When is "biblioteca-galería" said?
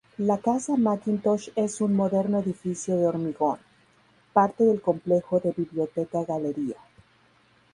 5.55-6.77